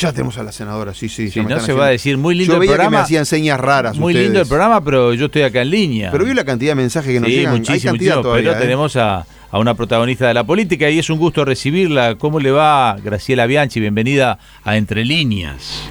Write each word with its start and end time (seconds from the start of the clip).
Ya 0.00 0.12
tenemos 0.12 0.38
a 0.38 0.42
la 0.42 0.52
senadora, 0.52 0.94
sí, 0.94 1.08
sí. 1.08 1.30
Sí, 1.30 1.40
no 1.40 1.60
se 1.60 1.72
va 1.72 1.86
a 1.86 1.88
decir 1.90 2.16
muy 2.16 2.34
lindo 2.34 2.52
Yo 2.52 2.56
el 2.56 2.60
veía 2.60 2.72
que 2.72 2.78
me 2.78 2.84
programa. 2.84 3.04
hacían 3.04 3.26
señas 3.26 3.60
raras 3.60 3.98
Muy 3.98 4.12
ustedes. 4.12 4.26
lindo 4.26 4.40
el 4.40 4.46
programa, 4.48 4.82
pero 4.82 5.12
yo 5.14 5.26
estoy 5.26 5.42
acá 5.42 5.62
en 5.62 5.70
línea. 5.70 6.10
Pero 6.10 6.24
vio 6.24 6.34
la 6.34 6.44
cantidad 6.44 6.70
de 6.72 6.76
mensajes 6.76 7.12
que 7.12 7.20
nos 7.20 7.28
sí, 7.28 7.36
llegan. 7.36 7.52
Hay 7.54 7.58
muchísimo, 7.60 7.92
cantidad 7.92 8.14
muchísimo, 8.16 8.22
todavía, 8.22 8.50
pero 8.52 8.58
¿eh? 8.58 8.62
tenemos 8.62 8.96
a, 8.96 9.26
a 9.50 9.58
una 9.58 9.74
protagonista 9.74 10.26
de 10.28 10.34
la 10.34 10.44
política 10.44 10.88
y 10.90 10.98
es 10.98 11.10
un 11.10 11.18
gusto 11.18 11.44
recibirla. 11.44 12.16
¿Cómo 12.16 12.40
le 12.40 12.50
va, 12.50 12.96
Graciela 13.02 13.46
Bianchi? 13.46 13.78
Bienvenida 13.80 14.38
a 14.64 14.76
Entre 14.76 15.04
Líneas. 15.04 15.82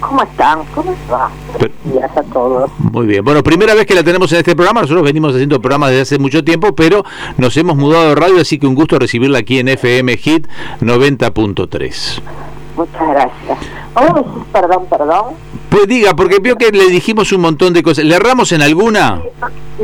¿Cómo 0.00 0.22
están? 0.22 0.60
¿Cómo 0.74 0.94
va? 1.10 1.28
Pero- 1.58 1.72
Buenos 1.84 2.00
días 2.02 2.16
a 2.16 2.22
todos. 2.32 2.70
Muy 2.78 3.06
bien. 3.06 3.24
Bueno, 3.24 3.42
primera 3.42 3.74
vez 3.74 3.84
que 3.86 3.94
la 3.94 4.04
tenemos 4.04 4.30
en 4.32 4.38
este 4.38 4.54
programa. 4.54 4.82
Nosotros 4.82 5.04
venimos 5.04 5.34
haciendo 5.34 5.60
programas 5.60 5.90
desde 5.90 6.02
hace 6.02 6.18
mucho 6.20 6.44
tiempo, 6.44 6.74
pero 6.76 7.04
nos 7.36 7.56
hemos 7.56 7.76
mudado 7.76 8.10
de 8.10 8.14
radio, 8.14 8.40
así 8.40 8.58
que 8.60 8.66
un 8.68 8.76
gusto 8.76 8.96
recibirla 8.98 9.38
aquí 9.38 9.58
en 9.58 9.68
FM 9.68 10.16
Hit 10.18 10.46
90.3. 10.80 12.20
Muchas 12.78 13.08
gracias. 13.08 13.58
¿Puedo 13.92 14.14
decir 14.14 14.42
perdón, 14.52 14.86
perdón? 14.88 15.24
Pues 15.68 15.88
diga, 15.88 16.14
porque 16.14 16.38
vio 16.38 16.54
que 16.54 16.70
le 16.70 16.86
dijimos 16.90 17.32
un 17.32 17.40
montón 17.40 17.72
de 17.72 17.82
cosas. 17.82 18.04
¿Le 18.04 18.14
erramos 18.14 18.52
en 18.52 18.62
alguna? 18.62 19.20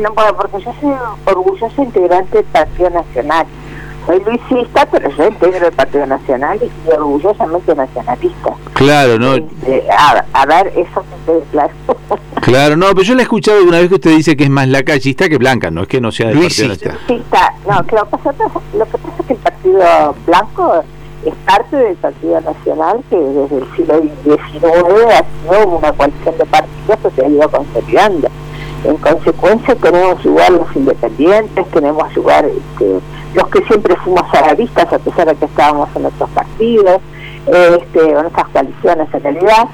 No 0.01 0.13
puedo, 0.13 0.33
porque 0.37 0.63
yo 0.63 0.73
soy 0.79 0.93
orgullosa 1.25 1.83
integrante 1.83 2.37
del 2.37 2.45
Partido 2.45 2.89
Nacional. 2.91 3.45
Soy 4.05 4.23
luisista, 4.23 4.85
pero 4.85 5.09
yo 5.09 5.27
integro 5.27 5.67
el 5.67 5.73
Partido 5.73 6.05
Nacional 6.05 6.57
y 6.61 6.89
orgullosamente 6.89 7.75
nacionalista. 7.75 8.53
Claro, 8.73 9.19
no. 9.19 9.33
Este, 9.33 9.83
a, 9.91 10.23
a 10.31 10.45
ver, 10.45 10.67
eso 10.77 11.03
que 11.25 11.43
claro. 11.51 11.73
Claro, 12.41 12.77
no, 12.77 12.87
pero 12.89 13.01
yo 13.01 13.15
le 13.15 13.21
he 13.21 13.23
escuchado 13.23 13.57
alguna 13.57 13.79
vez 13.79 13.89
que 13.89 13.95
usted 13.95 14.15
dice 14.15 14.37
que 14.37 14.43
es 14.43 14.49
más 14.51 14.67
lacayista 14.67 15.27
que 15.27 15.37
blanca, 15.37 15.71
no 15.71 15.81
es 15.81 15.87
que 15.87 15.99
no 15.99 16.11
sea 16.11 16.27
del 16.27 16.37
Partido 16.37 16.67
Luisista. 16.67 16.89
Nacional. 16.89 17.05
Luisista, 17.09 17.53
no, 17.67 17.87
que 17.87 17.95
lo, 17.95 18.05
pasa, 18.05 18.33
lo 18.77 18.85
que 18.85 18.97
pasa 18.97 19.13
es 19.19 19.25
que 19.25 19.33
el 19.33 19.39
Partido 19.39 20.15
Blanco 20.27 20.83
es 21.25 21.33
parte 21.45 21.75
del 21.75 21.95
Partido 21.95 22.39
Nacional 22.41 22.99
que 23.09 23.17
desde 23.17 23.57
el 23.57 23.75
siglo 23.75 24.01
XIX 24.23 25.13
ha 25.13 25.25
sido 25.41 25.67
una 25.67 25.91
coalición 25.93 26.37
de 26.37 26.45
partidos 26.45 26.99
que 27.01 27.09
se 27.11 27.25
ha 27.25 27.29
ido 27.29 27.49
consolidando. 27.49 28.27
En 28.83 28.97
consecuencia 28.97 29.75
tenemos 29.75 30.23
lugar 30.23 30.51
los 30.51 30.75
independientes, 30.75 31.67
tenemos 31.71 32.15
lugar 32.15 32.45
este, 32.45 32.99
los 33.33 33.47
que 33.49 33.63
siempre 33.65 33.95
fuimos 33.97 34.23
aravistas 34.31 34.93
a 34.93 34.99
pesar 34.99 35.27
de 35.27 35.35
que 35.35 35.45
estábamos 35.45 35.89
en 35.95 36.05
otros 36.05 36.29
partidos, 36.29 37.01
este, 37.47 38.09
en 38.11 38.17
otras 38.17 38.47
coaliciones 38.49 39.07
en 39.11 39.23
realidad. 39.23 39.67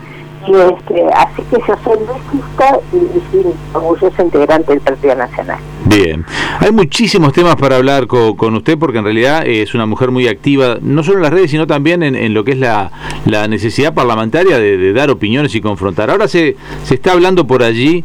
Y 0.48 0.56
este, 0.56 1.08
así 1.14 1.44
que 1.44 1.58
yo 1.68 1.76
soy 1.84 1.98
luisista 2.08 2.80
y, 2.94 2.98
y 2.98 3.24
sí, 3.32 3.46
orgullosa 3.74 4.24
integrante 4.24 4.72
del 4.72 4.82
Partido 4.82 5.16
Nacional. 5.16 5.60
Bien, 5.84 6.24
hay 6.60 6.72
muchísimos 6.72 7.34
temas 7.34 7.56
para 7.56 7.76
hablar 7.78 8.06
co- 8.06 8.38
con, 8.38 8.54
usted 8.56 8.78
porque 8.78 9.00
en 9.00 9.04
realidad 9.04 9.48
eh, 9.48 9.64
es 9.64 9.74
una 9.74 9.88
mujer 9.88 10.12
muy 10.12 10.28
activa, 10.28 10.78
no 10.80 11.02
solo 11.04 11.18
en 11.18 11.24
las 11.24 11.34
redes, 11.34 11.50
sino 11.50 11.66
también 11.66 12.04
en, 12.04 12.16
en 12.16 12.36
lo 12.36 12.44
que 12.44 12.52
es 12.52 12.60
la, 12.60 12.92
la 13.26 13.48
necesidad 13.48 13.92
parlamentaria 13.94 14.60
de, 14.60 14.78
de 14.78 14.94
dar 14.94 15.10
opiniones 15.10 15.56
y 15.56 15.60
confrontar. 15.62 16.12
Ahora 16.12 16.28
se, 16.28 16.56
se 16.84 16.94
está 16.94 17.14
hablando 17.14 17.48
por 17.48 17.64
allí 17.64 18.04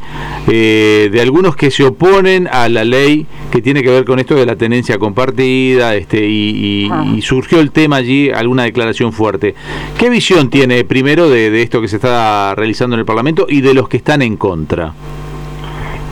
eh, 0.49 1.11
de 1.13 1.21
algunos 1.21 1.55
que 1.55 1.71
se 1.71 1.85
oponen 1.85 2.49
a 2.51 2.69
la 2.71 2.83
ley 2.83 3.27
que 3.53 3.61
tiene 3.61 3.83
que 3.83 3.91
ver 3.91 4.07
con 4.07 4.19
esto 4.21 4.35
de 4.37 4.47
la 4.47 4.57
tenencia 4.57 4.99
compartida 4.99 5.95
este, 5.97 6.27
y, 6.27 6.51
y- 6.87 6.89
Ah. 6.91 7.05
y 7.17 7.21
surgió 7.21 7.61
el 7.61 7.73
tema 7.73 7.97
allí, 7.97 8.31
alguna 8.31 8.63
declaración 8.63 9.13
fuerte. 9.13 9.55
¿Qué 9.99 10.09
visión 10.09 10.49
tiene 10.51 10.85
primero 10.85 11.29
de, 11.29 11.51
de 11.51 11.63
esto 11.63 11.81
que 11.83 11.89
se 11.89 11.97
está 11.97 12.55
realizando 12.55 12.95
en 12.95 13.01
el 13.01 13.07
Parlamento 13.07 13.47
y 13.49 13.61
de 13.61 13.75
los 13.75 13.89
que 13.89 13.97
están 13.99 14.23
en 14.23 14.37
contra? 14.37 14.95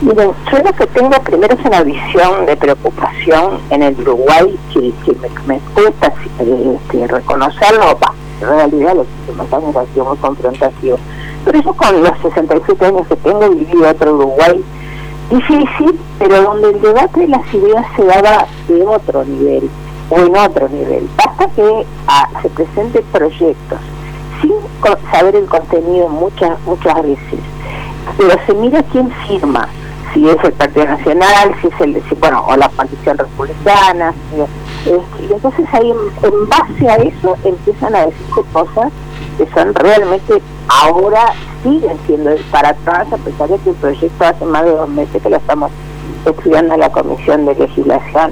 Miren, 0.01 0.31
yo 0.51 0.57
lo 0.59 0.73
que 0.73 0.87
tengo 0.87 1.11
primero 1.23 1.55
es 1.55 1.65
una 1.65 1.81
visión 1.83 2.45
de 2.45 2.57
preocupación 2.57 3.59
en 3.69 3.81
el 3.81 3.99
Uruguay 4.01 4.59
que, 4.73 4.93
me, 5.13 5.29
me 5.47 5.59
cuesta 5.73 6.13
este, 6.39 7.07
reconocerlo. 7.07 7.97
Va, 8.03 8.13
en 8.41 8.47
realidad 8.47 8.95
los 8.95 9.07
últimos 9.21 9.53
años 9.53 9.75
ha 9.75 9.93
sido 9.93 10.05
muy 10.05 10.17
confrontativo. 10.17 10.97
Pero 11.45 11.61
yo 11.61 11.73
con 11.73 12.03
los 12.03 12.11
67 12.21 12.85
años 12.85 13.07
que 13.07 13.15
tengo 13.15 13.49
viví 13.49 13.83
otro 13.83 14.15
Uruguay 14.15 14.63
difícil, 15.29 15.99
pero 16.19 16.41
donde 16.41 16.69
el 16.69 16.81
debate 16.81 17.21
de 17.21 17.27
las 17.27 17.53
ideas 17.53 17.85
se 17.95 18.03
daba 18.03 18.47
de 18.67 18.81
otro 18.83 19.23
nivel 19.23 19.69
o 20.09 20.19
en 20.19 20.37
otro 20.37 20.69
nivel. 20.69 21.07
Basta 21.17 21.47
que 21.55 21.85
ah, 22.07 22.29
se 22.41 22.49
presenten 22.49 23.03
proyectos 23.11 23.79
sin 24.41 24.51
saber 25.11 25.35
el 25.35 25.45
contenido 25.45 26.09
muchas 26.09 26.59
muchas 26.65 27.01
veces, 27.01 27.39
pero 28.17 28.37
se 28.45 28.53
mira 28.53 28.83
quién 28.91 29.09
firma, 29.27 29.67
si 30.15 30.27
es 30.29 30.43
el 30.43 30.53
Partido 30.53 30.85
Nacional, 30.85 31.53
si 31.61 31.67
es 31.67 31.81
el, 31.81 32.01
si, 32.09 32.15
bueno, 32.15 32.43
o 32.47 32.55
la 32.55 32.69
coalición 32.69 33.17
republicana, 33.17 34.13
eh, 34.87 34.97
y 35.29 35.33
entonces 35.33 35.65
ahí 35.73 35.91
en, 36.23 36.49
base 36.49 36.89
a 36.89 36.95
eso 36.95 37.35
empiezan 37.43 37.95
a 37.95 38.05
decirse 38.07 38.41
cosas 38.53 38.91
que 39.37 39.45
son 39.53 39.73
realmente 39.75 40.41
ahora 40.69 41.33
siguen 41.63 41.97
siendo 42.07 42.31
disparatadas 42.31 43.11
a 43.13 43.17
pesar 43.17 43.49
de 43.49 43.57
que 43.59 43.69
el 43.71 43.75
proyecto 43.75 44.25
hace 44.25 44.45
más 44.45 44.63
de 44.63 44.71
dos 44.71 44.89
meses 44.89 45.21
que 45.21 45.29
lo 45.29 45.35
estamos 45.37 45.71
estudiando 46.25 46.73
en 46.75 46.79
la 46.79 46.91
Comisión 46.91 47.45
de 47.45 47.55
Legislación 47.55 48.31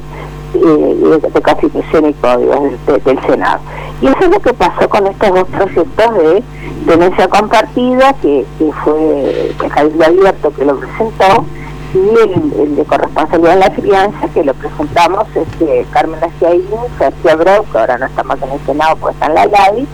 eh, 0.53 1.19
de, 1.33 1.41
Constitución 1.41 2.05
y 2.09 2.13
Códigos 2.13 2.61
del, 2.61 2.79
de- 2.85 2.99
del 2.99 3.25
Senado. 3.25 3.59
Y 4.01 4.07
eso 4.07 4.17
es 4.21 4.29
lo 4.29 4.39
que 4.39 4.53
pasó 4.53 4.87
con 4.87 5.07
estos 5.07 5.29
dos 5.33 5.47
proyectos 5.49 6.13
de 6.17 6.43
tenencia 6.85 7.27
compartida, 7.27 8.13
que, 8.21 8.45
que 8.59 8.71
fue 8.83 9.51
Cabildo 9.73 10.05
Abierto 10.05 10.51
que 10.53 10.65
lo 10.65 10.77
presentó, 10.77 11.45
y 11.93 11.97
el, 11.97 12.53
el 12.59 12.75
de 12.75 12.85
corresponsabilidad 12.85 13.53
en 13.53 13.59
la 13.59 13.69
crianza, 13.73 14.27
que 14.33 14.43
lo 14.43 14.53
presentamos 14.55 15.27
este, 15.35 15.85
Carmen 15.91 16.23
Aciaín, 16.23 16.65
García 16.99 17.35
Brau, 17.35 17.65
que 17.71 17.77
ahora 17.77 17.97
no 17.97 18.05
estamos 18.05 18.41
en 18.41 18.51
el 18.51 18.59
Senado, 18.65 18.95
pues 18.97 19.13
está 19.13 19.27
en 19.27 19.35
la 19.35 19.45
LADI, 19.45 19.87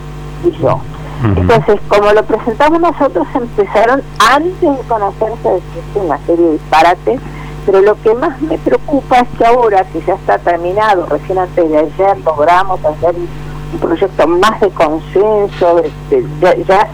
y 0.46 0.52
yo. 0.62 0.80
Entonces, 1.22 1.82
como 1.90 2.14
lo 2.14 2.24
presentamos 2.24 2.80
nosotros, 2.80 3.28
empezaron 3.36 4.02
antes 4.32 4.62
de 4.62 4.84
conocerse 4.88 5.50
decirse 5.50 6.00
una 6.00 6.18
serie 6.20 6.46
de 6.46 6.52
disparates, 6.54 7.20
pero 7.66 7.82
lo 7.82 8.02
que 8.02 8.14
más 8.14 8.42
me 8.42 8.58
preocupa 8.58 9.20
es 9.20 9.28
que 9.38 9.46
ahora 9.46 9.84
que 9.92 10.02
ya 10.02 10.14
está 10.14 10.38
terminado, 10.38 11.06
recién 11.08 11.38
antes 11.38 11.70
de 11.70 11.78
ayer 11.78 12.18
logramos 12.24 12.80
hacer 12.86 13.16
un, 13.16 13.28
proyecto 13.80 14.28
más 14.28 14.60
de 14.62 14.70
consenso, 14.70 15.80
este, 15.80 16.26
ya, 16.42 16.56
ya 16.56 16.88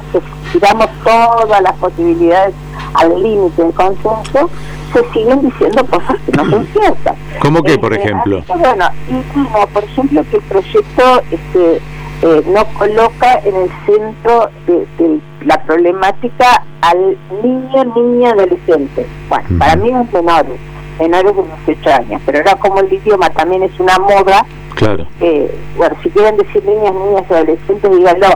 tiramos 0.52 0.90
todas 1.06 1.62
las 1.62 1.74
posibilidades 1.74 2.54
al 2.96 3.22
límite 3.22 3.62
del 3.62 3.74
consenso, 3.74 4.50
se 4.94 5.04
siguen 5.14 5.42
diciendo 5.42 5.86
cosas 5.86 6.16
que 6.26 6.32
no 6.38 6.50
son 6.50 6.68
ciertas. 6.68 7.16
¿Cómo 7.42 7.62
por 7.78 7.94
Este, 7.94 8.06
ejemplo? 8.08 8.38
así 8.40 8.48
que, 8.48 8.58
bueno, 8.58 8.86
y 9.10 9.34
como 9.34 9.68
por 9.68 9.84
ejemplo 9.84 10.24
que 10.30 10.38
el 10.38 10.44
proyecto 10.44 11.22
este, 11.32 11.82
eh, 12.22 12.44
no 12.48 12.66
coloca 12.78 13.40
en 13.44 13.56
el 13.56 13.70
centro 13.86 14.50
de, 14.68 14.86
de 15.04 15.20
la 15.46 15.62
problemática 15.64 16.64
al 16.82 17.18
niño, 17.44 17.84
niña, 17.96 18.32
adolescente. 18.32 19.06
Bueno, 19.30 19.46
para 19.60 19.76
mí 19.76 19.90
es 19.90 20.14
menores, 20.14 20.60
menores 21.00 21.36
de 21.36 21.44
18 21.74 21.90
años, 22.02 22.22
pero 22.26 22.38
ahora 22.40 22.56
como 22.56 22.80
el 22.80 22.94
idioma 22.94 23.30
también 23.32 23.64
es 23.64 23.80
una 23.80 23.98
moda, 24.00 24.46
Claro. 24.76 25.06
eh, 25.22 25.54
bueno, 25.78 25.96
si 26.04 26.10
quieren 26.10 26.38
decir 26.38 26.64
niñas, 26.66 26.94
niñas 26.94 27.32
adolescentes, 27.32 27.92
díganlo, 27.92 28.28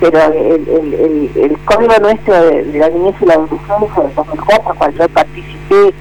pero 0.00 0.18
el, 0.32 0.68
el, 0.68 0.94
el, 0.94 1.30
el 1.36 1.58
código 1.64 1.94
nuestro 2.00 2.34
de, 2.34 2.64
de 2.64 2.78
la 2.78 2.88
niñez 2.90 3.14
y 3.20 3.26
la 3.26 3.34
adolescencia 3.34 3.76
fue 3.94 4.04
de 4.04 4.14
2004, 4.14 4.74
cuando 4.76 4.98
yo 4.98 5.08
participé 5.08 5.94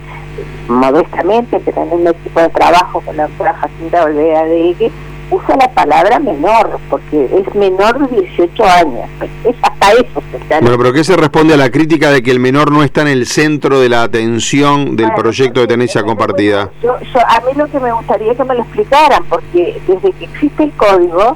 modestamente, 0.67 1.59
pero 1.63 1.83
en 1.83 1.91
un 1.93 2.07
equipo 2.07 2.39
de 2.41 2.49
trabajo 2.49 3.01
con 3.01 3.15
la 3.17 3.23
doctora 3.27 3.53
Jacinta 3.53 4.03
Olvera 4.03 4.43
de 4.45 4.91
usa 5.31 5.55
la 5.59 5.67
palabra 5.73 6.19
menor, 6.19 6.77
porque 6.89 7.25
es 7.25 7.55
menor 7.55 8.09
de 8.09 8.21
18 8.21 8.63
años. 8.63 9.09
Es 9.43 9.55
hasta 9.61 9.91
eso 9.93 10.21
que 10.31 10.37
está 10.37 10.59
Bueno, 10.59 10.77
pero 10.77 10.93
¿qué 10.93 11.03
se 11.03 11.15
responde 11.17 11.55
a 11.55 11.57
la 11.57 11.71
crítica 11.71 12.11
de 12.11 12.21
que 12.21 12.29
el 12.29 12.39
menor 12.39 12.71
no 12.71 12.83
está 12.83 13.01
en 13.01 13.07
el 13.07 13.25
centro 13.25 13.79
de 13.79 13.89
la 13.89 14.03
atención 14.03 14.95
del 14.95 15.07
Bueno, 15.07 15.23
proyecto 15.23 15.61
de 15.61 15.67
tenencia 15.67 16.03
compartida? 16.03 16.69
Yo, 16.83 16.95
yo- 16.99 17.19
a 17.27 17.39
mí 17.41 17.53
lo 17.57 17.65
que 17.67 17.79
me 17.79 17.91
gustaría 17.91 18.35
que 18.35 18.43
me 18.43 18.53
lo 18.53 18.61
explicaran, 18.61 19.23
porque 19.27 19.79
desde 19.87 20.11
que 20.11 20.25
existe 20.25 20.63
el 20.65 20.71
código, 20.73 21.35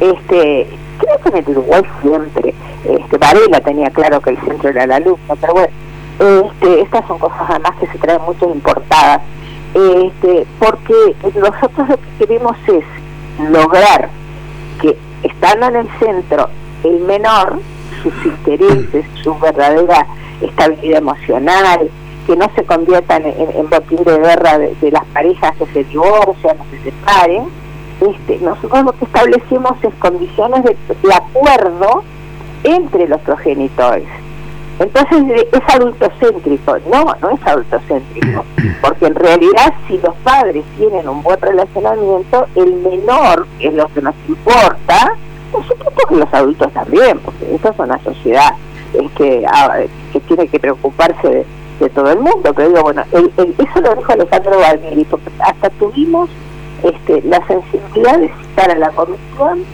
este, 0.00 0.66
creo 1.00 1.18
que 1.18 1.28
en 1.30 1.36
el 1.36 1.48
Uruguay 1.50 1.82
siempre, 2.02 2.54
este, 2.84 3.18
Varela 3.18 3.60
tenía 3.60 3.90
claro 3.90 4.20
que 4.20 4.30
el 4.30 4.40
centro 4.42 4.68
era 4.70 4.84
el 4.84 4.92
alumno, 4.92 5.36
pero 5.40 5.52
bueno, 5.54 5.72
este, 6.18 6.82
estas 6.82 7.06
son 7.06 7.18
cosas 7.18 7.40
además 7.48 7.72
que 7.80 7.86
se 7.86 7.98
traen 7.98 8.22
mucho 8.22 8.50
importadas, 8.52 9.22
este, 9.74 10.46
porque 10.58 11.16
nosotros 11.34 11.88
lo 11.88 11.96
que 11.96 12.26
queremos 12.26 12.56
es 12.68 12.84
lograr 13.50 14.10
que 14.80 14.96
estando 15.22 15.66
en 15.66 15.76
el 15.76 15.88
centro 15.98 16.48
el 16.84 17.00
menor, 17.00 17.58
sus 18.02 18.14
intereses, 18.24 19.04
su 19.22 19.38
verdadera 19.38 20.06
estabilidad 20.40 20.98
emocional, 20.98 21.90
que 22.26 22.36
no 22.36 22.50
se 22.54 22.64
conviertan 22.64 23.24
en, 23.24 23.50
en 23.54 23.68
botín 23.68 24.02
de 24.04 24.18
guerra 24.18 24.58
de, 24.58 24.74
de 24.80 24.90
las 24.90 25.04
parejas 25.06 25.56
que 25.56 25.66
se 25.66 25.84
divorcian 25.84 26.56
o 26.58 26.64
se 26.70 26.82
separen, 26.84 27.59
este, 28.00 28.38
nosotros 28.38 28.84
lo 28.84 28.92
que 28.92 29.04
establecemos 29.04 29.72
es 29.82 29.94
condiciones 29.94 30.64
de, 30.64 30.76
de 31.02 31.14
acuerdo 31.14 32.02
entre 32.64 33.08
los 33.08 33.20
progenitores. 33.22 34.08
Entonces 34.78 35.46
es 35.52 35.74
adultocéntrico, 35.74 36.78
no, 36.90 37.04
no 37.20 37.30
es 37.30 37.46
adultocéntrico, 37.46 38.44
porque 38.80 39.06
en 39.06 39.14
realidad 39.14 39.74
si 39.86 39.98
los 39.98 40.14
padres 40.24 40.64
tienen 40.78 41.06
un 41.06 41.22
buen 41.22 41.38
relacionamiento, 41.38 42.46
el 42.54 42.76
menor, 42.76 43.46
que 43.58 43.68
es 43.68 43.74
lo 43.74 43.86
que 43.88 44.00
nos 44.00 44.14
importa, 44.26 45.14
por 45.52 45.66
supuesto 45.66 46.06
que 46.08 46.16
los 46.16 46.32
adultos 46.32 46.72
también, 46.72 47.18
porque 47.18 47.54
esta 47.54 47.68
es 47.68 47.78
una 47.78 47.98
sociedad 48.02 48.54
que, 49.16 49.44
ah, 49.46 49.80
que 50.12 50.20
tiene 50.20 50.48
que 50.48 50.58
preocuparse 50.58 51.44
de, 51.78 51.88
todo 51.90 52.10
el 52.10 52.18
mundo, 52.18 52.52
pero 52.54 52.68
digo, 52.68 52.82
bueno, 52.82 53.02
eso 53.10 53.80
lo 53.80 53.94
dijo 53.94 54.12
Alejandro 54.12 54.58
Valmiri, 54.58 55.04
porque 55.04 55.30
hasta 55.38 55.70
tuvimos 55.70 56.28
este, 56.82 57.22
la 57.22 57.44
sensibilidad 57.46 58.18
de 58.18 58.28
citar 58.28 58.70
a 58.70 58.78
la 58.78 58.90
comisión 58.90 59.64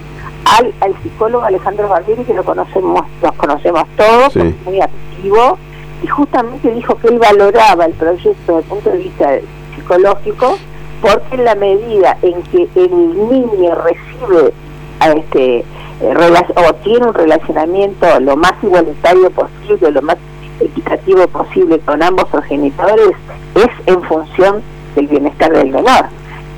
al, 0.44 0.74
al 0.80 1.02
psicólogo 1.02 1.44
Alejandro 1.44 1.88
Barbieri, 1.88 2.24
que 2.24 2.34
lo 2.34 2.44
conocemos, 2.44 3.02
los 3.22 3.32
conocemos 3.32 3.84
todos, 3.96 4.36
muy 4.64 4.80
activo, 4.80 5.58
y 6.02 6.06
justamente 6.06 6.72
dijo 6.72 6.96
que 6.96 7.08
él 7.08 7.18
valoraba 7.18 7.86
el 7.86 7.92
proyecto 7.94 8.56
desde 8.56 8.58
el 8.58 8.64
punto 8.64 8.90
de 8.90 8.98
vista 8.98 9.30
psicológico, 9.74 10.58
porque 11.00 11.34
en 11.34 11.44
la 11.44 11.54
medida 11.54 12.16
en 12.22 12.42
que 12.44 12.68
el 12.74 13.28
niño 13.28 13.74
recibe 13.74 14.52
a 15.00 15.10
este 15.10 15.64
eh, 16.00 16.14
o 16.56 16.74
tiene 16.76 17.06
un 17.06 17.14
relacionamiento 17.14 18.06
lo 18.20 18.36
más 18.36 18.52
igualitario 18.62 19.30
posible, 19.30 19.90
lo 19.90 20.02
más 20.02 20.16
equitativo 20.60 21.26
posible 21.28 21.78
con 21.80 22.02
ambos 22.02 22.26
progenitores, 22.26 23.12
es 23.54 23.68
en 23.86 24.02
función 24.02 24.62
del 24.94 25.06
bienestar 25.06 25.52
del 25.52 25.70
menor. 25.70 26.06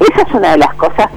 Esa 0.00 0.22
es 0.22 0.34
una 0.34 0.52
de 0.52 0.58
las 0.58 0.74
cosas 0.74 1.08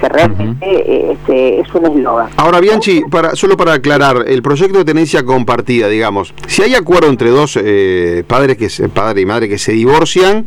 que 0.00 0.08
realmente 0.08 0.66
eh, 0.66 1.12
este, 1.12 1.60
es 1.60 1.74
un 1.74 1.86
eslogan. 1.86 2.28
Ahora, 2.36 2.60
Bianchi, 2.60 3.02
para, 3.10 3.34
solo 3.36 3.56
para 3.56 3.74
aclarar, 3.74 4.24
el 4.26 4.42
proyecto 4.42 4.78
de 4.78 4.84
tenencia 4.84 5.24
compartida, 5.24 5.88
digamos, 5.88 6.34
si 6.46 6.62
hay 6.62 6.74
acuerdo 6.74 7.08
entre 7.08 7.30
dos 7.30 7.58
eh, 7.62 8.24
padres, 8.26 8.56
que 8.56 8.88
padre 8.88 9.22
y 9.22 9.26
madre 9.26 9.48
que 9.48 9.58
se 9.58 9.72
divorcian, 9.72 10.44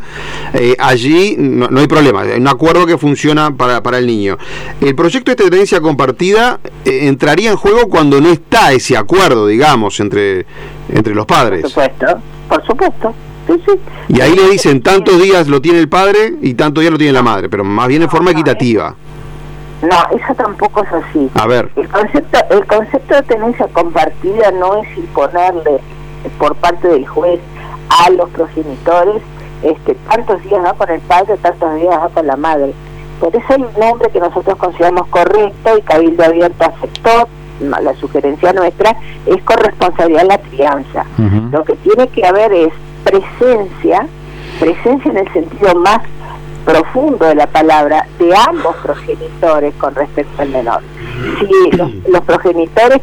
eh, 0.54 0.76
allí 0.80 1.36
no, 1.38 1.68
hay 1.80 1.88
problema, 1.88 2.22
hay 2.22 2.40
un 2.40 2.48
acuerdo 2.48 2.86
que 2.86 2.98
funciona 2.98 3.52
para, 3.56 3.82
para 3.82 3.98
el 3.98 4.08
niño. 4.08 4.38
El 4.82 4.96
proyecto 4.96 5.34
de 5.34 5.50
tenencia 5.50 5.82
compartida 5.82 6.60
entraría 6.86 7.52
en 7.52 7.58
juego 7.58 7.90
cuando 7.90 8.20
no 8.22 8.30
está 8.30 8.74
ese 8.74 8.98
acuerdo, 8.98 9.48
digamos, 9.48 10.00
entre, 10.00 10.46
entre 10.90 11.16
los 11.16 11.26
padres. 11.26 11.62
Por 11.62 11.70
supuesto, 11.70 12.22
por 12.50 12.66
supuesto. 12.66 13.14
Y 14.08 14.22
ahí 14.22 14.36
le 14.36 14.50
dicen 14.50 14.82
tantos 14.82 15.22
días 15.22 15.48
lo 15.48 15.62
tiene 15.62 15.80
el 15.80 15.90
padre 15.90 16.34
y 16.42 16.54
tantos 16.54 16.82
días 16.82 16.92
lo 16.92 16.98
tiene 16.98 17.14
la 17.14 17.24
madre, 17.24 17.50
pero 17.50 17.64
más 17.64 17.88
bien 17.88 18.02
en 18.04 18.10
forma 18.10 18.32
equitativa. 18.32 18.96
No, 19.82 20.18
eso 20.18 20.34
tampoco 20.36 20.84
es 20.84 20.92
así. 20.92 21.30
A 21.36 21.46
ver. 21.46 21.70
El 21.76 21.88
concepto, 21.88 22.40
el 22.50 22.66
concepto 22.66 23.16
de 23.16 23.22
tenencia 23.24 23.68
compartida 23.68 24.52
no 24.52 24.82
es 24.82 24.98
imponerle 24.98 25.80
por 26.40 26.56
parte 26.56 26.88
del 26.88 27.06
juez 27.08 27.40
a 27.90 28.10
los 28.10 28.30
progenitores 28.32 29.22
este, 29.64 29.96
tantos 30.10 30.44
días 30.44 30.64
va 30.64 30.74
con 30.74 30.90
el 30.90 31.02
padre, 31.02 31.36
tantos 31.38 31.76
días 31.76 31.98
va 32.00 32.10
con 32.10 32.28
la 32.28 32.36
madre. 32.36 32.74
Por 33.20 33.36
eso 33.36 33.56
un 33.56 33.68
nombre 33.80 34.10
que 34.12 34.20
nosotros 34.20 34.56
consideramos 34.58 35.08
correcto 35.08 35.78
y 35.78 35.82
Cabildo 35.82 36.24
Abierto 36.24 36.66
aceptó, 36.66 37.28
la 37.60 37.96
sugerencia 37.96 38.54
nuestra 38.54 38.96
es 39.26 39.42
corresponsabilidad 39.44 40.22
en 40.22 40.28
la 40.28 40.38
crianza. 40.38 41.06
Lo 41.52 41.64
que 41.64 41.74
tiene 41.78 42.08
que 42.10 42.24
haber 42.26 42.54
es 42.54 42.74
presencia, 43.08 44.06
presencia 44.60 45.12
en 45.12 45.18
el 45.18 45.34
sentido 45.34 45.76
más 45.76 46.02
profundo 46.66 47.26
de 47.26 47.36
la 47.36 47.48
palabra 47.48 48.06
de 48.20 48.36
ambos 48.36 48.76
progenitores 48.78 49.74
con 49.76 49.96
respecto 49.96 50.42
al 50.42 50.50
menor. 50.50 50.82
Si 51.40 51.78
los, 51.78 52.22
progenitores 52.24 53.00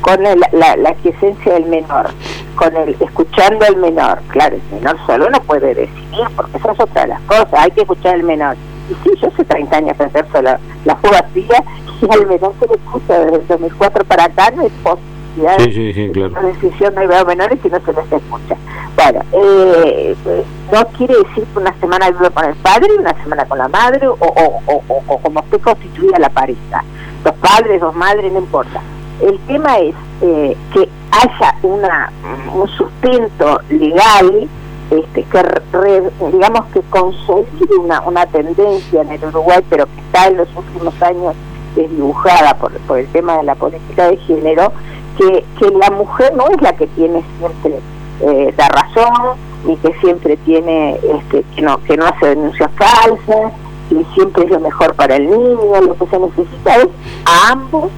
con 0.00 0.22
la, 0.22 0.76
la, 0.76 0.94
quiesencia 1.02 1.54
del 1.54 1.66
menor, 1.66 2.06
con 2.54 2.74
el 2.74 2.96
escuchando 2.98 3.66
al 3.66 3.76
menor, 3.76 4.20
claro, 4.28 4.56
el 4.56 4.78
menor 4.78 4.96
solo 5.06 5.28
no 5.28 5.40
puede 5.42 5.74
decidir, 5.74 6.26
porque 6.34 6.56
eso 6.56 6.70
es 6.70 6.80
otra 6.80 7.02
de 7.02 7.08
las 7.08 7.20
cosas, 7.22 7.52
hay 7.52 7.70
que 7.72 7.82
escuchar 7.82 8.14
al 8.14 8.22
menor. 8.22 8.56
Y 8.88 8.94
sí, 9.02 9.16
yo 9.20 9.28
hace 9.28 9.44
30 9.44 9.76
años 9.76 10.00
ejerzo 10.00 10.40
la, 10.40 10.58
la 10.84 10.96
fría 10.96 11.62
y 12.00 12.14
al 12.14 12.26
menor 12.26 12.54
se 12.60 12.68
le 12.68 12.74
escucha 12.74 13.18
desde 13.18 13.36
el 13.36 13.46
2004 13.46 14.04
para 14.04 14.24
acá, 14.24 14.50
no 14.52 14.62
es 14.62 14.72
posibilidad 15.36 15.58
sí, 15.58 15.92
sí, 15.92 16.10
claro. 16.10 16.34
de 16.40 16.52
decisión 16.52 16.94
de 16.94 17.24
menores 17.24 17.58
si 17.62 17.68
no 17.68 17.80
se 17.80 17.92
les 17.92 18.12
escucha. 18.12 18.56
Bueno, 18.96 19.20
eh, 19.32 20.16
no 20.72 20.86
quiere 20.96 21.14
decir 21.18 21.44
que 21.44 21.58
una 21.58 21.74
semana 21.80 22.10
vive 22.10 22.30
con 22.30 22.44
el 22.44 22.54
padre 22.56 22.88
y 22.96 22.98
una 22.98 23.22
semana 23.22 23.44
con 23.44 23.58
la 23.58 23.68
madre 23.68 24.08
o, 24.08 24.16
o, 24.18 25.18
como 25.22 25.40
esté 25.40 25.58
constituida 25.58 26.18
la 26.18 26.30
pareja. 26.30 26.82
Dos 27.22 27.34
padres, 27.34 27.80
dos 27.80 27.94
madres, 27.94 28.32
no 28.32 28.38
importa. 28.38 28.80
El 29.20 29.38
tema 29.40 29.78
es 29.78 29.94
eh, 30.22 30.56
que 30.72 30.88
haya 31.10 31.54
una, 31.62 32.12
un 32.54 32.68
sustento 32.68 33.60
legal 33.70 34.48
este, 34.90 35.24
que 35.24 36.02
digamos 36.32 36.64
que 36.72 36.80
consolide 36.90 37.76
una, 37.78 38.00
una 38.02 38.24
tendencia 38.26 39.02
en 39.02 39.10
el 39.10 39.24
Uruguay, 39.24 39.60
pero 39.68 39.86
que 39.86 40.00
está 40.00 40.28
en 40.28 40.36
los 40.36 40.48
últimos 40.54 41.00
años 41.02 41.34
desdibujada 41.74 42.54
por, 42.54 42.72
por 42.80 42.98
el 42.98 43.06
tema 43.08 43.36
de 43.38 43.42
la 43.42 43.54
política 43.54 44.08
de 44.08 44.16
género, 44.18 44.72
que, 45.18 45.44
que 45.58 45.70
la 45.70 45.90
mujer 45.90 46.34
no 46.36 46.46
es 46.48 46.60
la 46.62 46.72
que 46.74 46.86
tiene 46.88 47.22
siempre 47.38 47.80
eh, 48.20 48.54
da 48.56 48.68
razón 48.68 49.36
y 49.66 49.76
que 49.76 49.92
siempre 50.00 50.36
tiene 50.38 50.94
este, 50.94 51.42
que 51.54 51.62
no 51.62 51.78
que 51.84 51.96
no 51.96 52.06
hace 52.06 52.28
denuncias 52.28 52.70
falsas 52.76 53.52
y 53.90 54.04
siempre 54.14 54.44
es 54.44 54.50
lo 54.50 54.60
mejor 54.60 54.94
para 54.94 55.16
el 55.16 55.30
niño 55.30 55.80
lo 55.80 55.94
que 55.96 56.06
se 56.06 56.18
necesita 56.18 56.76
es 56.76 56.88
a 57.24 57.52
ambos 57.52 57.90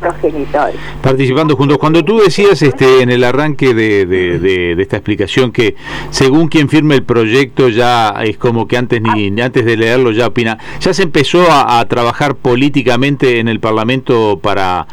progenitores 0.00 0.76
participando 1.02 1.56
juntos. 1.56 1.78
Cuando 1.78 2.04
tú 2.04 2.18
decías 2.18 2.60
este 2.62 3.02
en 3.02 3.10
el 3.10 3.24
arranque 3.24 3.74
de, 3.74 4.06
de, 4.06 4.80
esta 4.80 4.96
explicación 4.96 5.52
que 5.52 5.76
según 6.10 6.48
quien 6.48 6.68
firme 6.68 6.94
el 6.94 7.02
proyecto 7.02 7.68
ya 7.68 8.10
es 8.22 8.38
como 8.38 8.66
que 8.66 8.76
antes 8.76 9.00
ni 9.02 9.40
antes 9.40 9.64
de 9.64 9.76
leerlo 9.76 10.12
ya 10.12 10.26
opina 10.26 10.58
ya 10.80 10.92
se 10.94 11.02
empezó 11.02 11.46
a, 11.50 11.84
trabajar 11.88 12.34
políticamente 12.34 13.38
en 13.38 13.48
el 13.48 13.60
parlamento 13.60 14.38
para 14.42 14.86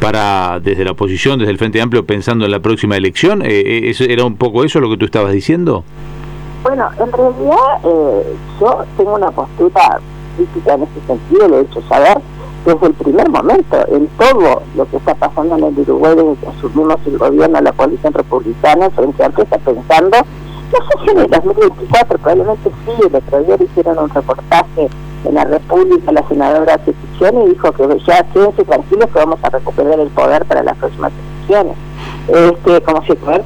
para 0.00 0.60
desde 0.60 0.84
la 0.84 0.92
oposición 0.92 1.38
desde 1.38 1.50
el 1.50 1.58
frente 1.58 1.80
amplio 1.80 2.04
pensando 2.04 2.44
en 2.44 2.50
la 2.50 2.60
próxima 2.60 2.96
elección 2.96 3.42
eh, 3.42 3.90
eh 3.90 4.06
era 4.08 4.24
un 4.24 4.36
poco 4.36 4.64
eso 4.64 4.80
lo 4.80 4.90
que 4.90 4.96
tú 4.96 5.06
estabas 5.06 5.32
diciendo 5.32 5.84
bueno 6.62 6.88
en 6.98 7.12
realidad 7.12 7.80
eh, 7.84 8.36
yo 8.60 8.84
tengo 8.96 9.14
una 9.14 9.30
postura 9.30 9.98
crítica 10.36 10.74
en 10.74 10.82
ese 10.82 11.06
sentido 11.06 11.48
lo 11.48 11.58
he 11.58 11.62
hecho 11.62 11.82
saber 11.88 12.18
desde 12.66 12.86
el 12.88 12.94
primer 12.94 13.30
momento 13.30 13.76
en 13.88 14.08
todo 14.18 14.62
lo 14.74 14.90
que 14.90 14.96
está 14.96 15.14
pasando 15.14 15.56
en 15.56 15.64
el 15.66 15.78
Uruguay 15.78 16.16
desde 16.16 16.34
que 16.34 16.48
asumimos 16.48 16.96
el 17.06 17.16
gobierno 17.16 17.58
de 17.58 17.62
la 17.62 17.72
coalición 17.72 18.12
republicana, 18.12 18.90
frente 18.90 19.22
a 19.22 19.28
está 19.28 19.58
pensando, 19.58 20.16
no 20.18 20.78
sé 20.78 21.04
si 21.04 21.10
en 21.10 21.18
el 21.18 21.30
2024, 21.30 22.18
probablemente 22.18 22.70
sí, 22.84 22.92
el 23.06 23.14
otro 23.14 23.42
día 23.44 23.56
hicieron 23.60 23.98
un 24.00 24.10
reportaje 24.10 24.88
en 25.24 25.34
la 25.34 25.44
República, 25.44 26.10
la 26.10 26.26
senadora 26.26 26.78
Petición, 26.78 27.42
y 27.42 27.50
dijo 27.50 27.70
que 27.70 27.98
ya 28.04 28.24
quédense 28.32 28.64
tranquilos 28.64 29.10
que 29.12 29.18
vamos 29.18 29.38
a 29.42 29.50
recuperar 29.50 30.00
el 30.00 30.08
poder 30.08 30.44
para 30.44 30.64
las 30.64 30.76
próximas 30.76 31.12
elecciones. 31.12 31.76
Este, 32.26 32.82
como 32.82 33.02
si 33.02 33.12
el 33.12 33.18
poder 33.18 33.44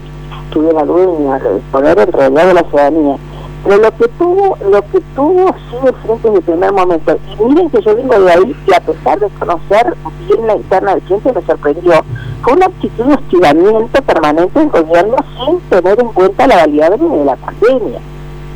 tuviera 0.51 0.81
el 0.81 1.61
poder 1.71 1.99
en 1.99 2.13
realidad 2.13 2.47
de 2.47 2.55
la 2.55 2.63
ciudadanía. 2.63 3.17
Pero 3.65 3.77
lo 3.77 3.91
que 3.97 4.09
tuvo, 4.09 4.57
lo 4.71 4.83
que 4.91 5.01
tuvo 5.15 5.55
sí 5.71 5.77
de 5.85 5.93
frente 5.93 6.29
en 6.29 6.37
el 6.37 6.43
primer 6.43 6.73
momento, 6.73 7.19
y 7.39 7.45
miren 7.45 7.71
que 7.71 7.83
yo 7.83 7.95
vengo 7.95 8.19
de 8.19 8.33
ahí 8.33 8.57
y 8.67 8.75
a 8.75 8.81
pesar 8.81 9.21
de 9.21 9.29
conocer 9.39 9.95
bien 10.27 10.47
la 10.47 10.57
interna 10.57 10.95
del 10.95 11.07
ciencia 11.07 11.33
me 11.33 11.43
sorprendió, 11.43 12.05
fue 12.43 12.55
una 12.55 12.67
actitud 12.67 13.05
de 13.05 13.15
hostigamiento 13.15 14.03
permanente 14.03 14.59
del 14.59 14.71
gobierno 14.71 15.17
sin 15.37 15.61
tener 15.69 16.01
en 16.01 16.09
cuenta 16.09 16.47
la 16.47 16.57
variable 16.57 17.09
de 17.09 17.25
la 17.25 17.37
pandemia. 17.37 18.01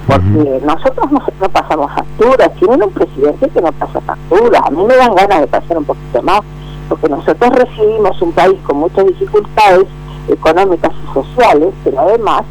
Porque 0.07 0.63
nosotros 0.65 1.07
no, 1.13 1.49
pasamos 1.49 1.91
facturas, 1.93 2.55
tienen 2.59 2.83
un 2.83 2.91
presidente 2.91 3.49
que 3.49 3.61
no 3.61 3.73
pasa 3.73 4.01
facturas, 4.01 4.63
a 4.65 4.71
mí 4.71 4.85
me 4.85 4.97
dan 4.97 5.15
ganas 5.15 5.41
de 5.41 5.47
pasar 5.47 5.79
un 5.79 5.85
poquito 5.85 6.23
más, 6.23 6.41
porque 6.89 7.09
nosotros 7.09 7.51
recibimos 7.55 8.21
un 8.23 8.33
país 8.33 8.59
con 8.67 8.79
muchas 8.79 9.07
dificultades 9.07 9.87
económicas 10.29 10.93
y 10.93 11.15
sociales, 11.15 11.75
pero 11.85 12.01
además 12.01 12.43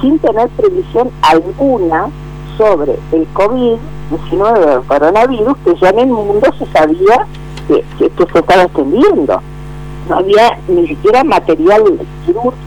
sin 0.00 0.18
tener 0.18 0.48
previsión 0.50 1.10
alguna 1.22 2.08
sobre 2.56 2.92
el 3.12 3.26
COVID-19 3.34 4.80
el 4.80 4.86
coronavirus, 4.86 5.56
que 5.64 5.74
ya 5.80 5.90
en 5.90 5.98
el 6.00 6.08
mundo 6.08 6.52
se 6.58 6.66
sabía 6.66 7.26
que, 7.68 7.84
esto 8.04 8.26
se 8.32 8.38
estaba 8.38 8.62
extendiendo. 8.64 9.40
No 10.08 10.16
había 10.16 10.58
ni 10.66 10.88
siquiera 10.88 11.22
material 11.22 11.84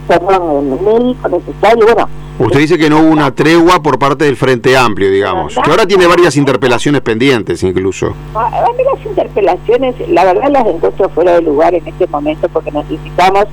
perdón, 0.08 0.80
médico 0.84 1.30
necesario. 1.30 1.86
Bueno, 1.86 2.08
Usted 2.40 2.60
dice 2.60 2.78
que 2.80 2.90
no 2.90 3.00
hubo 3.00 3.10
una 3.10 3.34
tregua 3.34 3.82
por 3.84 4.00
parte 4.00 4.26
del 4.26 4.36
Frente 4.36 4.76
Amplio, 4.76 5.12
digamos, 5.12 5.54
que 5.54 5.70
ahora 5.70 5.86
tiene 5.86 6.08
varias 6.08 6.36
interpelaciones 6.36 7.02
pendientes 7.02 7.62
incluso. 7.64 8.14
A 8.34 8.50
mí 8.50 8.84
las 8.92 9.06
interpelaciones, 9.06 9.96
la 10.10 10.26
verdad 10.26 10.50
las 10.50 10.66
encuentro 10.66 11.10
fuera 11.10 11.34
de 11.34 11.42
lugar 11.42 11.76
en 11.76 11.88
este 11.88 12.08
momento 12.08 12.50
porque 12.50 12.72
necesitamos 12.72 13.46